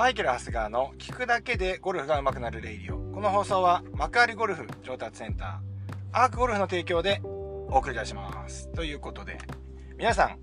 [0.00, 3.14] マイケル・ハスガーの聞くだけでゴルフが上手くなるレイディオ。
[3.14, 8.72] この放送は幕張ゴルフ上達センター、アークゴルフの提供でお送りいたします。
[8.72, 9.36] ということで、
[9.98, 10.38] 皆さん、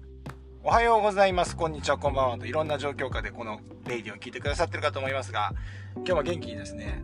[0.63, 1.55] おはようございます。
[1.55, 2.37] こんにちは、こんばんは。
[2.37, 5.53] といろんな状況下でこのレイディオを聞いてくださってるかと思いますが、
[5.95, 7.01] 今日も元気にですね、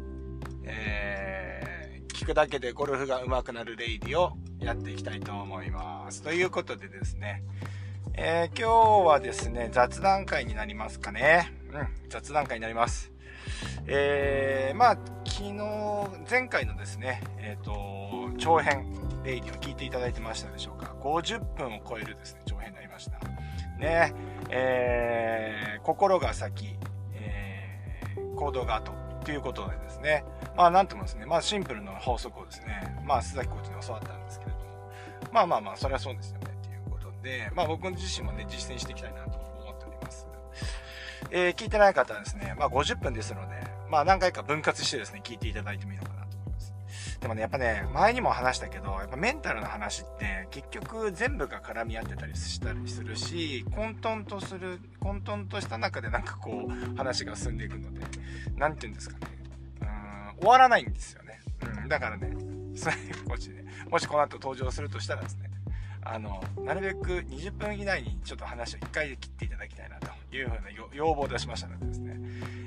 [0.65, 6.21] えー、聞くだけでゴルフが上手くなるレイディオやっていきたいと思います。
[6.21, 7.43] ということでですね、
[8.15, 11.51] えー、今日はですね、雑談会になりますかね。
[11.73, 13.11] うん、雑談会になります。
[13.87, 15.53] えー、まあ、昨日、
[16.29, 18.85] 前回のですね、えっ、ー、と、長編、
[19.23, 20.93] レイディを聞いていただいてましたでしょうか。
[21.01, 23.17] 50分を超えるですね、長編になりました。
[23.79, 24.13] ね、
[24.51, 26.75] えー、心が先、
[27.15, 28.93] えー、行動が後
[29.25, 30.23] ということでですね、
[30.55, 34.63] まあ、なんともですね、まあ、シンプルな法則をですね、まあ、須崎コーチに教わったんですけれども、
[35.31, 36.39] まあまあまあ、それはそうですよ、
[37.23, 40.27] で、まあ、僕自身もね、実践していきたいなと思っております。
[41.31, 43.55] えー、聞いてない方はですね、まあ、50分ですので、
[43.89, 46.73] まあ、何回か分割してですね、聞いていただいてもいいのかなと思います。
[47.19, 58.01] でもね、やっぱね、前にも話したけど、やっぱメンタルの話って、結局全部が絡み合ってたりしたりするし、混沌とする、混沌とした中でなんかこう、話が進んでいくので、
[58.57, 59.27] なんて言うんですかね、
[59.81, 61.39] うん終わらないんですよね。
[61.81, 62.35] うん、だからね、
[62.75, 65.52] スナイプコーチで、もしこの後登場するとしたらですね、
[66.05, 70.61] あの、なるべく20分以内にちょっと話を1回で切っていただきたいなというふうな
[70.93, 72.19] 要望を出しましたのでですね、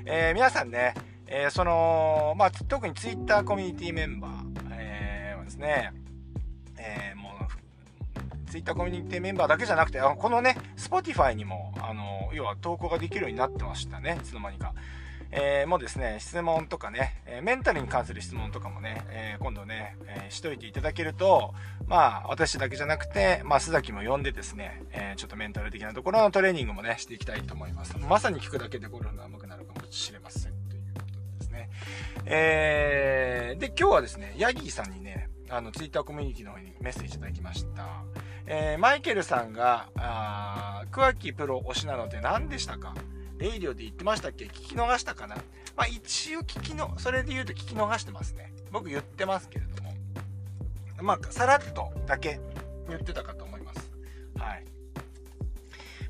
[0.05, 0.93] えー、皆さんね、
[1.27, 4.31] えー、その、まあ、特に Twitter コミュニティメンバー、
[4.71, 5.93] えー、はですね、
[8.47, 14.73] Twitter コミュニティメンバーだけじゃなくて、このね、Spotify にも、あの、要は投稿ができるようになってましたね、いつの間にか。
[15.31, 21.53] えー、もうですね、質問とかね、えメンタルに関する質問とかもね、えー、今度ね、えー、しといていただけると、
[21.85, 27.97] まあ、私だけじゃなくて、まあ、須崎も呼んでですね、えちょっとメンタル的なところのトレーニングもね、していきたいと思います。
[27.97, 30.53] まさに聞くだけでゴルフが上手くなるかもしれません。
[30.69, 31.69] ということですね。
[32.25, 38.03] えー、で、今日はですね、ヤギーさんにね、あの、ツイッターコミュニティの方にメッセージいただきました。
[38.45, 42.93] えー、マイケルさんが、あ桑木プロ推しなので何でしたか？
[43.37, 44.45] レイディオで言ってましたっけ？
[44.45, 45.35] 聞き逃したかな？
[45.75, 48.53] まあ一応聞きの、それで言うと聞き逃してますね。
[48.71, 49.93] 僕言ってますけれども。
[51.01, 52.39] まあ、さらっとだけ
[52.87, 53.91] 言ってたかと思います。
[54.39, 54.65] はい。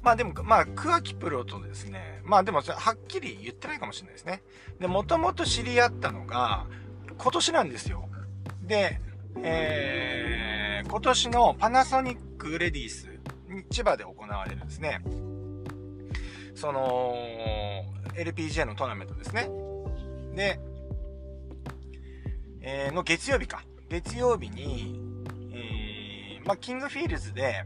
[0.02, 4.42] まあでも、まあ、桑木プロとですね、まあでも、はっきり言ってないかもしれないですね。
[4.80, 6.68] で、もともと知り合ったのが、
[7.18, 8.08] 今年なんですよ。
[8.62, 9.02] で、
[9.44, 13.08] えー、今年のパナソニックレディース
[13.50, 15.02] に、千葉で行われるですね、
[16.56, 17.16] その、
[18.16, 19.50] LPGA のトーナメントですね。
[20.36, 20.60] で、
[22.62, 23.64] えー、の月曜日か。
[23.90, 25.00] 月曜日に、
[25.54, 27.64] えー、まあ、キングフィールズで、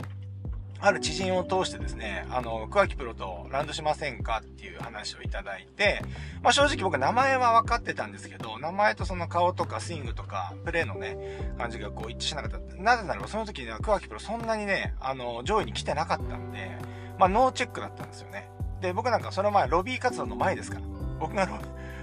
[0.83, 6.01] ある知人を通してですね、あの、桑木プロとラウンドしませんかっていう話をいただいて、
[6.41, 12.75] まあ正直僕名前は分かってたんですけど、名前とその顔とかスイングとか、プレーのね、感じがこう一致しなかった。
[12.75, 16.71] なぜならばその時には桑木プロそんなにね、あの、上位に来てなかったんで、
[17.19, 18.49] まあノーチェックだったんですよね。
[18.81, 20.85] で、僕なんかその前、ロビー活動の前ですから。
[21.19, 21.47] 僕が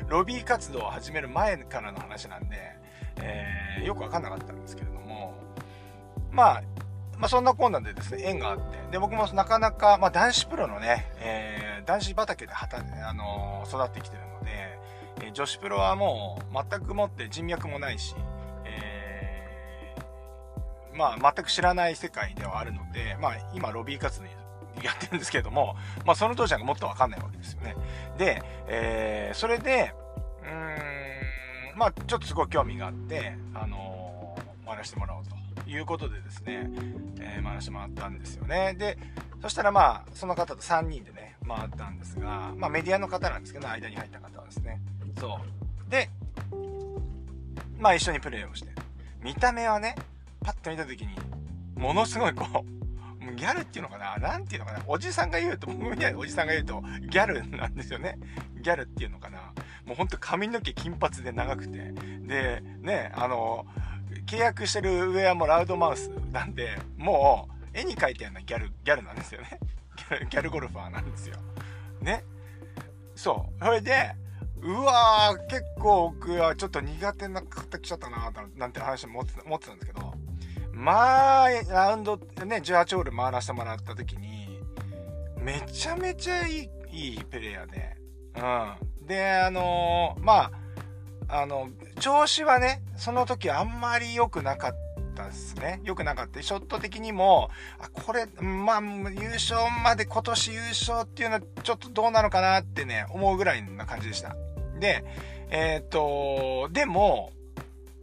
[0.06, 2.56] ロ ビー活動を始める前からの話なんで、
[3.16, 5.34] えー、よくわかんなかったんですけれども、
[6.30, 6.62] まあ、
[7.18, 14.78] まあ、そんなコーナーでですね、縁があって、で、僕もなかなか、まあ、男子プロのね、えー、男子畑ではた、あのー、育ってきてるので、
[15.22, 18.14] えー、女子プロはもう、全くもって人脈もないし、
[18.64, 24.26] えー、まあ、全く知らない世界ではあるので、まあ、今、ロビー活動
[24.84, 27.74] やってるんですけれども、まあ、その当時はもっとわかんないわけですよね。
[28.16, 29.92] で、えー、それで、
[30.42, 35.37] うーん、まあ、ちょっとすごい興味があって、あのー、学してもらおうと
[35.68, 36.70] いうことでですね、
[37.20, 38.74] えー、学してもらったんですよね。
[38.78, 38.98] で、
[39.42, 44.80] そしたらまあ、その方と3人でね、回ったんですが、まあ、メディアの方なんですけど、間に入った方はですね。
[45.18, 45.38] そ
[45.86, 45.90] う。
[45.90, 46.10] で、
[47.78, 48.70] まあ、一緒にプレイをして。
[49.22, 49.94] 見た目はね、
[50.42, 51.14] パッと見た時に、
[51.76, 52.78] ものすごいこう、
[53.34, 54.16] ギャルっていうのかな？
[54.16, 54.80] なんていうのかな？
[54.86, 58.18] おじさんが言うと、僕みたいなおじさんが言うと、ギャルなんですよね。
[58.62, 59.52] ギャルっていうのかな？
[59.84, 61.92] もうほんと髪の毛金髪で長くて。
[62.26, 63.66] で、ね、あの、
[64.26, 69.58] 契約してるウェアもラウドマウスなんで、もう、絵に描いたようなギャル、ギャルなんですよね。
[69.96, 71.36] ギャルギャルゴルファーなんですよ。
[72.00, 72.24] ね。
[73.14, 73.64] そう。
[73.64, 74.14] それで、
[74.60, 80.14] うわー、結構僕はちょっと苦手な方来ちゃったななんて話も持ってたんですけど、
[80.72, 84.60] まあ、ラウンドね、18ホール回らせてもらった時に、
[85.40, 87.96] めちゃめちゃいい、いいプレイヤーで。
[88.36, 89.06] うん。
[89.06, 90.52] で、あのー、まあ、
[91.28, 91.68] あの、
[92.00, 94.74] 調子はね、その時あんまり良くなかっ
[95.14, 95.80] たですね。
[95.84, 96.42] 良くなかった。
[96.42, 104.36] ショット的にも、あ、これ、まあ、優勝まで今年優勝っていうのはちょっとどうなのかなってね、思うぐらいな感じでした。
[104.80, 105.04] で、
[105.50, 107.32] えっ、と、でも、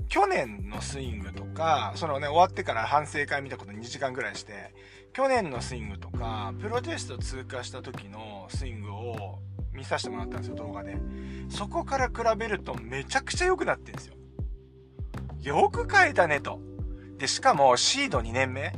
[0.07, 4.71] 去年のスイングとか、そのね、終わってから反省会見たこと2時間ぐらいして、
[5.13, 9.39] 去年のスイングとか、プロテスト通過した時のスイングを
[9.75, 10.97] 見させてもらったんですよ、動画で。
[11.49, 14.15] そこから比べるとめちゃくちゃ良くなってんですよ。
[15.41, 16.59] よく書いたねと。
[17.17, 18.73] で、しかもシード2年目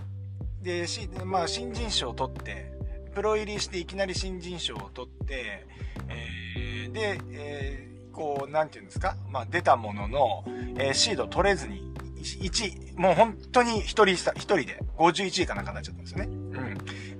[0.62, 2.74] で、しまあ、新人賞を取って、
[3.16, 5.66] プロ入りしていきなり新人賞を取って、
[6.10, 9.16] えー、で、えー、こう、なんていうんですか？
[9.30, 10.44] まあ、出たものの、
[10.78, 16.28] えー、シード取れずに、1、もう本当に1人、1人で51位かなんかになっちゃったんですよね。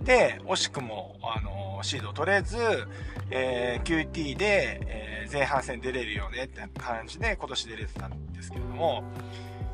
[0.08, 2.58] で、惜しくも、あのシード取れず、
[3.30, 9.04] えー、QT で、えー、前半戦出れるよねって感じで今年出れてたんですけれども、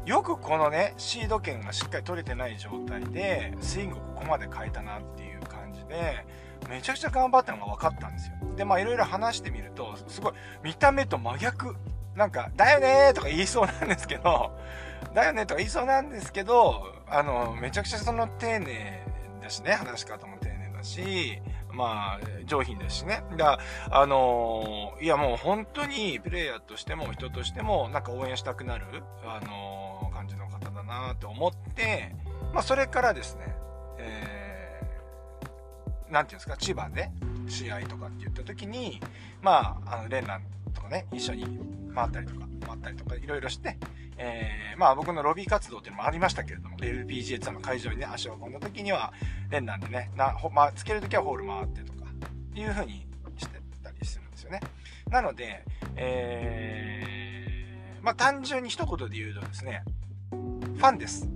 [0.08, 6.26] よくこのね、シード権がしっかり取れてない状態で、スイングをここまで変えたなっていう感じで、
[6.68, 8.34] めちゃくちゃ頑張ったのが分かったんですよ。
[8.56, 10.34] で、まあいろいろ話してみると、すごい、
[10.64, 11.76] 見た目と真逆。
[12.16, 14.58] なんか、だよねとか言いそうなんですけど、
[15.14, 19.13] だよねとか言いそうなんですけど、あの、めちゃくちゃその丁寧
[19.44, 21.40] だしね、話し方も丁寧だし、
[21.72, 23.24] まあ、上品ですしね。
[23.38, 23.60] だ
[23.92, 28.86] あのー、いやもう本当にプレイヤーとしても人としてもなんか応援したくなる、
[29.26, 32.16] あのー、感じの方だなと思って、
[32.54, 33.56] まあそれからですね、
[34.00, 37.12] えー、なんていうんですか、千葉で
[37.48, 39.02] 試合とかって言った時に、
[39.42, 40.42] まあ、あの、連弾
[40.74, 41.60] とかね、一緒に
[41.94, 43.78] 回ったりとか、回ったりとか、いろいろして、
[44.18, 49.14] えー、まあ僕のロビー活動っていうのもありましたけれども、LPGA ツアーの会場にね、足を運んだ時には、
[49.50, 52.06] 連弾でね、なほまあ、つける時はホール回ってとか、
[52.56, 53.08] いう風に
[53.38, 54.60] してたりするんですよね。
[55.10, 55.64] なので、
[55.96, 59.84] えー、まあ単純に一言で言うとですね、
[60.30, 61.28] ファンです。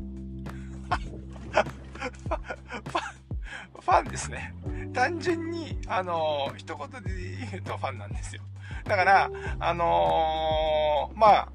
[3.87, 4.53] ファンですね。
[4.93, 8.41] 単純に、あのー、一言で言うとファンなんですよ。
[8.83, 11.49] だから、あのー、まあ、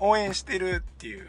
[0.00, 1.28] 応援してるっていう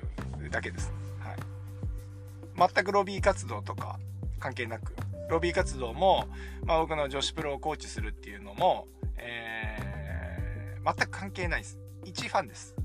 [0.49, 0.91] だけです。
[1.19, 2.73] はい。
[2.73, 3.99] 全くロビー活動とか
[4.39, 4.93] 関係なく、
[5.29, 6.27] ロビー活動も、
[6.65, 8.87] まあ僕の女子プロをコーチするっていうのも、
[9.17, 11.77] えー、全く関係ないです。
[12.05, 12.75] 一ファンです。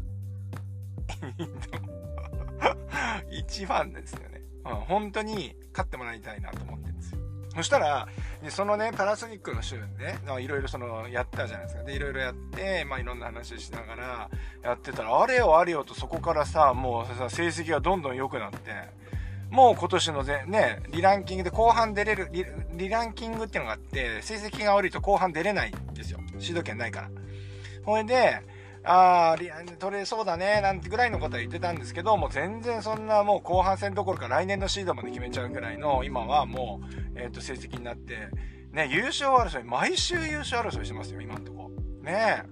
[3.30, 4.42] 一ファンですよね。
[4.64, 7.18] うん、本当に勝ってもらいたいなと思ってるんですよ。
[7.54, 8.08] そしたら、
[8.48, 11.84] そのね、パナソニックの週ね、いろいろその、やったじゃないですか。
[11.84, 14.30] で、いろいろやって、まあいろんな話しながら、
[14.62, 18.72] やってたら、あれよあれよとそこからさ、もうさ、成績がどんどん良くなって、
[19.50, 26.18] もう今年のぜね、リランキングで後半出れるリ、リランキングっていうのがあって、成績が悪いと後半出れないんですよ。
[26.40, 27.10] シード権ないから。
[27.84, 28.40] ほいで、
[28.86, 38.28] ああ、取れそうだね、なんてぐらいのことは言ってたんですけど、もう全然そんなもう後半戦どころか来年のシードまで決めちゃうぐらいの、今はもう、えっ、ー、と、成績になって、
[38.72, 41.70] ね、優勝争い、毎週優勝争いしてますよ、今んとこ。
[42.02, 42.42] ね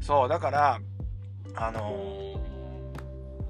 [0.00, 0.80] そう、だから、
[1.54, 2.40] あの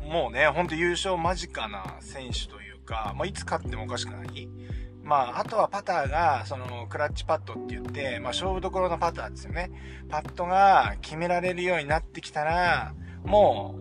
[0.03, 4.49] ー、もうね、ほんと優勝間近な選手というか、まあ、いつ勝ってもおかしくない。
[5.03, 9.71] まあ、あとはパターが、その、クラッチパッドって言って、まあ、勝負どころのパターですよね。
[10.09, 12.93] パッドが決められるようになってきたら、
[13.25, 13.79] も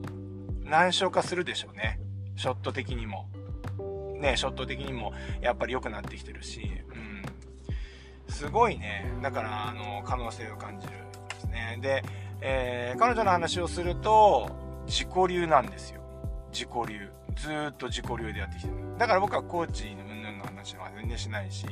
[0.64, 2.00] う、難消化するでしょうね。
[2.36, 3.30] ショット的にも。
[4.20, 7.24] ね、ショット的にも、やっぱり良くなってきてるし、うん。
[8.34, 11.80] すごいね、だから、あの、可能性を感じるんですね。
[11.82, 12.04] で、
[12.42, 14.50] えー、彼女の話をすると、
[14.88, 16.02] 自己流なんですよ。
[16.52, 17.10] 自己流。
[17.36, 18.74] ずっと自己流でやってきてる。
[18.98, 21.66] だから僕はコーチの云々の話は全然しないし、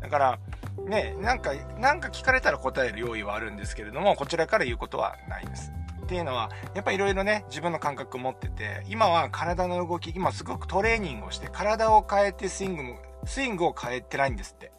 [0.00, 0.38] だから、
[0.86, 5.72] ね、なんか、なんか聞かれたら答える用意はあるんですけれども、こちらから言うことはないです。
[6.04, 14.72] っていうのは、やっぱいろいろね、自分の感覚を持ってて、今は体の動き、今すごくトレーニングをして、体を変えてスイングも、スイングを変えてないんですって。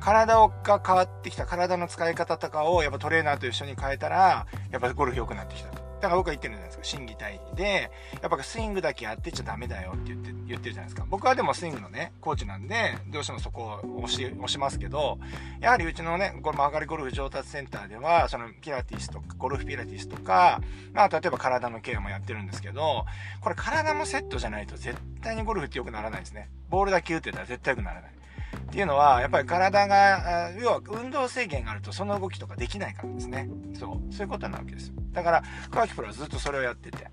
[0.00, 5.83] 体が変わってきた体の使い方とかをやっぱトレーナーと一緒に変えたら、やっぱゴルフ良くなってきたと。
[6.04, 11.06] だから僕は言ってるじゃないですか、審議体で、やっぱスイングだけやってちゃダメだよって言って、言ってるじゃないですか。
[11.08, 15.18] 僕はでもスイングのね、コーチなんで、どうしてもそこを押し、押しますけど、
[15.60, 20.60] やはりうちのね、これ曲がりゴルフ上達センターでは、そのピラティスとか、ゴルフピラティスとか、
[20.92, 23.06] まあ例えば体のケアもやってるんですけど、
[23.40, 26.50] これ体もセットじゃないと絶対にゴルフって良くならないですね。
[26.68, 28.10] ボールだけ打ってたら絶対良くならない。
[28.64, 33.48] っていうのは、やっぱり体が、要は運動制限があるとその動きとかできないからですね。
[33.78, 34.12] そう。
[34.12, 34.92] そういうことなわけです。
[35.12, 37.08] だから、桑木プロはずっとそれをやってて。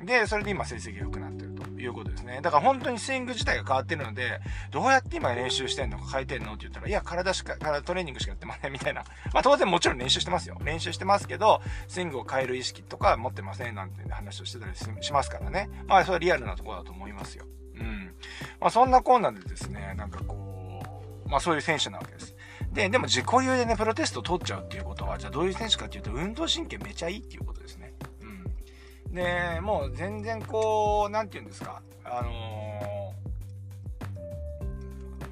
[0.00, 0.06] うん。
[0.06, 2.40] で、それで今成績が良くなってるということですね。
[2.42, 9.04] だから本当にスイング自体が変わってるので、どうやって今練習してんのか変えてんのって言ったら、いや、体しか、体トレーニングしかやってませんみたいな。
[9.32, 10.58] まあ当然もちろん練習してますよ。
[10.62, 15.70] 練習してますけど、スイングを変える意識とか持ってませんなんて話をしてたりしますからね。
[15.86, 17.46] まあそれはリアルなところだと思いますよ。
[17.74, 18.14] うん。
[18.60, 20.41] まあそんなコーナーでですね、なんかこう、
[21.32, 22.36] まあそういう選手なわけです。
[22.72, 27.94] で、でも自己流でね、プロテスト取っちゃうっていうことは、じゃあどういう選手かっていうと、運動神経めちゃいいっていうことですね。
[29.06, 29.14] うん。
[29.14, 33.14] で、もう全然こう、なんて言うんですか、あの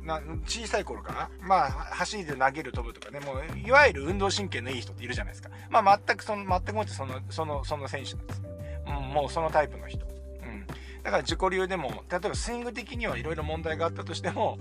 [0.02, 5.50] ー、な小さい頃から、まあ、走りで投げる、飛ぶとかね、もう、いわゆる運動神経のいい人っているじゃないですか。
[5.69, 8.49] まあ、全くその、全くもってその、その、その選手なんですね。
[8.87, 10.07] うん、もうそのタイプの人。
[10.07, 10.66] うん。
[11.02, 14.59] だから自己流でも、例えばスイング的にはいろいろ問題があったとしても、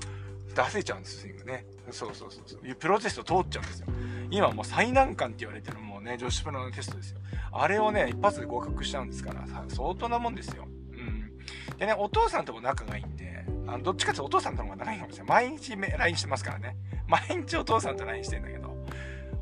[0.55, 1.65] 出せちゃうんです、スイングね。
[1.91, 2.75] そうそうそうそう。
[2.75, 3.87] プロテスト通っちゃうんですよ。
[4.31, 7.19] 今もう最難関って言われてるもうね、女子プロのテストですよ。
[7.51, 10.67] あれをね、一発で合格しちゃうんですから、相当なもんですよ。
[10.67, 11.31] うん。
[11.77, 15.49] でね、お父さんとも仲がいいんで、あのどっちかっていうとお父さんとの方が長いかもしれない。
[15.49, 16.75] 毎日 LINE してますからね。
[17.07, 18.75] 毎日お父さんと LINE してんだけど、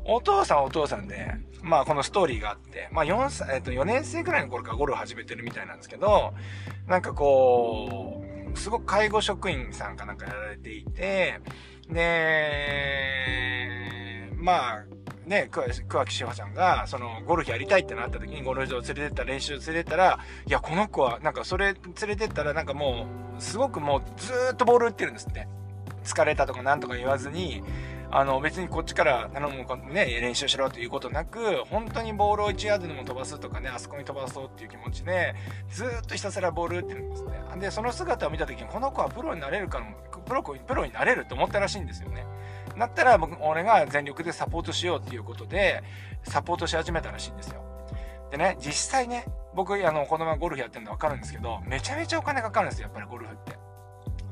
[0.04, 6.32] お父さんお父さんで、まあこのストーリーがあって、まあ4歳、えっと4年生くらいの頃からゴルフ始めてるみたいなんですけど、
[6.86, 8.27] なんかこう、
[8.58, 11.40] すごく介護職員さんかなんかやられていて、
[11.88, 13.08] で、
[14.36, 14.84] まあ、
[15.26, 15.68] ね、桑
[16.06, 23.06] 木志保ちゃんが、その、ゴルフやりたいってなった時に、ゴルフ場連れてった、練習連れてったら、いや、この子は、なんかそれ連れてったら、なんかも
[23.38, 25.46] う、すごくもう、ずーっとボール打ってるんですって。
[26.04, 27.62] 疲れたとかなんとか言わずに、
[28.10, 35.34] あの、別にこっちから頼む、ね、練習しろということなく、本当にボールを1ヤードでも飛ばすとかね、あそこに飛ばそうっていう気持ちで、
[35.70, 37.40] ずっとひたすらボール打ってるんですね。
[37.58, 42.24] で、その姿を見た時に、この子はプロになれるかも、プロ、プロになれると思ったらしいんですよね。
[42.76, 45.82] なったら、僕、俺が全力でサポートしようっていうことで、
[46.22, 47.62] サポートし始めたらしいんですよ。
[48.30, 53.58] でね、実際ね、僕、あの、このままゴルフやってるの分かるんですけど、めちゃめちゃお金かかるんですよ、やっぱりゴルフって。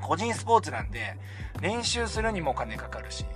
[0.00, 1.18] 個人スポーツなんで、
[1.60, 3.26] 練習するにもお金かかるし、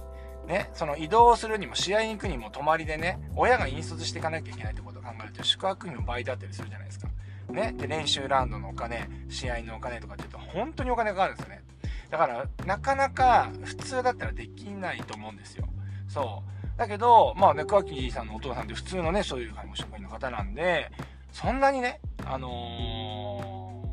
[0.51, 7.09] ね、その移動するにも試合に行くにも泊まりでね、親が引率していかなきゃいけないってことを考えると宿泊費も倍だったりするじゃないですか。
[7.53, 11.63] ね、で、練習ラウンドのお金、試合のお金とかって言うと本当にお金かかるんですよね。
[12.11, 15.69] だから、なかなか普通だったらできないと思うんですよ。
[16.09, 16.79] そう。
[16.79, 20.91] だけど、まあね、桑木さんのお父さんって普通のね、そういう介護職員の方なんで、
[21.33, 23.85] そんなにね、あの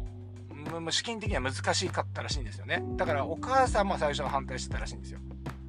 [0.49, 2.83] ー、資金的には難しかったらしいんですよね。
[2.95, 5.19] だからお母さんも最初は反対してたらしいんですよ。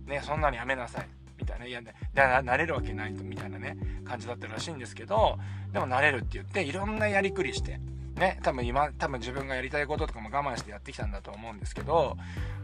[0.09, 1.07] ね、そんなにやめなさい。
[1.39, 5.39] みたいな、いや、ね、なれるわけないと、みたいなね、感じだったらしいんですけど、
[5.73, 7.79] でもなれるって言って、いろんなやりくりして、
[8.17, 12.17] ね、多分今、多分自分がやりたいこととかも我慢してやってきたんだと思うんですけど、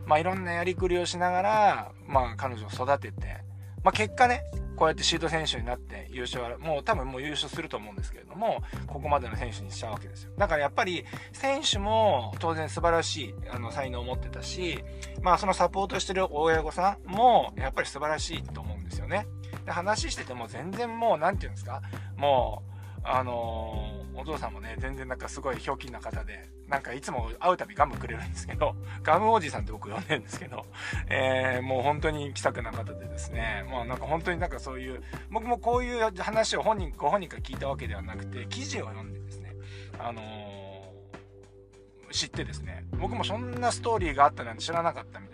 [0.07, 3.39] まあいろんなやりくりをしながら、まあ彼女を育てて、
[3.85, 4.45] まあ結果ね、
[4.77, 10.33] こうやってシード選手になって優勝は、もう多分もう優勝すると思うんですけれども、ここまでの選手にしちゃうわけですよ。
[10.37, 14.83] だからやっぱり、選手も当然素晴らしい、あの、才能を持ってたし、
[15.23, 19.27] まあそのサポートしてる親御さんも、やっぱり素晴らしいと思うんですよね。
[19.65, 21.83] で、話してても全然もう、なんて言うんですか、
[22.17, 22.74] もう、
[23.07, 30.65] あのー、お父さんもね、全然なんかすごいひょうきんな方で、なんかいつも会うたびガムくれるんですけど、 ガムおじさんって僕呼んでるんですけど、
[31.11, 39.55] えー、もう本当に気さくな方でですね、もうなんか本当になんかそういう、僕もこういう話を本人、ご本人から聞いたわけではなくて、記事を読んでですね、
[39.99, 45.34] あのー、知ってですね、僕もそんなストーリーがあったなんて知らなかったみた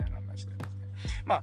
[1.25, 1.35] ま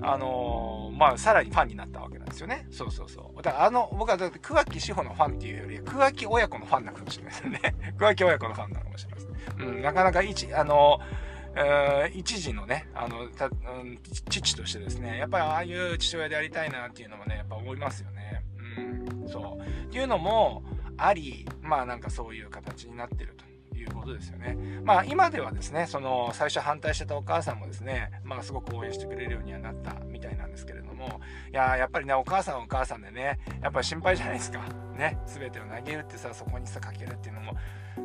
[0.00, 2.66] あ、あのー、まあ、さらにファンになったわけなんですよね。
[2.70, 3.42] そうそうそう。
[3.42, 7.60] だから、あの、僕はだって桑木志保のファンっていうより、桑木親子のファンなのかもしれないですね。
[7.98, 9.38] 桑木親子のファンなのかもしれないですね。
[9.58, 11.00] うん、なかなか一、あの
[11.54, 18.44] えー、一時のね、あの、た、うん、父としてですね、やっぱりああいう父親でありたいなっていうのもね、やっぱ思いますよね。
[18.76, 19.86] うん、そう。
[19.86, 20.62] っていうのも
[20.96, 23.47] あり、まあなんかそういう形になってると。
[23.78, 24.56] いうことですよね。
[24.84, 31.20] まあ今ではですね、その最初反対してたお母さんもですね、まあすごく応援してくれるようにはなったみたいなんですけれども、
[31.50, 34.60] いややっぱりね、お母さんはお母さんでね、やっぱり心配じゃないですか。
[34.98, 37.54] ね、全てを投げるってさ、そこにさ、かけるっていうのも、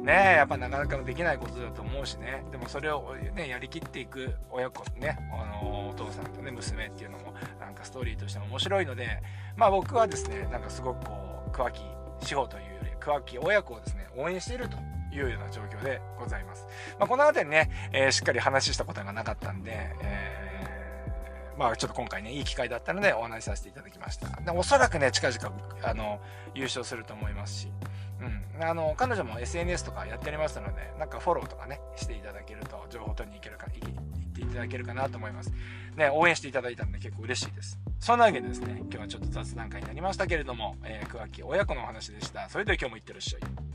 [0.04, 9.22] ね、やっぱなかなかできないことだと思うしね、でもそれをね、やりきっていく親子ね、あのお父さんとね、娘っていうのも、なんかストーリーとして面白いので、
[9.56, 11.82] まあ僕はですね、なんかすごくこう、桑木
[12.22, 14.78] 志保というより、桑木親子をですね、応援していると
[15.14, 16.68] いうような状況でございます。
[17.00, 24.28] まあ、この辺りね、えー、しっかり話したことがなかったんで、えー、まあちょっと今回ね、いい機会だったのでお話しさせていただきました。
[24.42, 26.20] でおそらくね、近々、あの、
[26.56, 27.72] 優勝すると思いますし、
[28.22, 28.64] うん。
[28.64, 35.52] あの、彼女も SNS とかやっておりますので、なんかフォローとかね、していただけると、情報取りに行けるか、行っていただけるかなと思います。
[35.96, 37.80] ね、応援していただいたんで結構嬉しいです。
[38.00, 42.50] そんなわけでですね、今日はちょっと雑談会になりましたけれども、えー、桑木親子のお話でした。
[42.50, 43.73] それでは今日もいってらっしゃい。